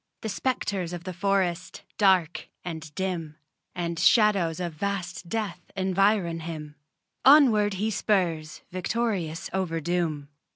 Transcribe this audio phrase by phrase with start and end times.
[0.21, 3.35] The spectres of the forest, dark and dim,
[3.75, 6.73] And shadows of vast death environ him
[7.23, 10.29] Onward he spurs victorious over doom.